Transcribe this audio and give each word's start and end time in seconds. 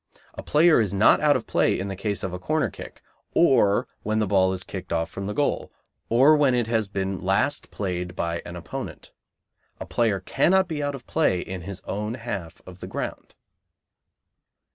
A 0.33 0.41
player 0.41 0.81
is 0.81 0.95
not 0.95 1.21
out 1.21 1.35
of 1.35 1.45
play 1.45 1.77
in 1.79 1.87
the 1.87 1.95
case 1.95 2.23
of 2.23 2.33
a 2.33 2.39
corner 2.39 2.71
kick, 2.71 3.03
or 3.35 3.87
when 4.01 4.17
the 4.17 4.25
ball 4.25 4.51
is 4.51 4.63
kicked 4.63 4.91
off 4.91 5.11
from 5.11 5.27
the 5.27 5.33
goal, 5.35 5.71
or 6.09 6.35
when 6.35 6.55
it 6.55 6.65
has 6.65 6.87
been 6.87 7.23
last 7.23 7.69
played 7.69 8.15
by 8.15 8.41
an 8.43 8.55
opponent. 8.55 9.11
A 9.79 9.85
player 9.85 10.19
cannot 10.19 10.67
be 10.67 10.81
out 10.81 10.95
of 10.95 11.05
play 11.05 11.39
in 11.39 11.61
his 11.61 11.81
own 11.81 12.15
half 12.15 12.63
of 12.65 12.79
the 12.79 12.87
ground. 12.87 13.35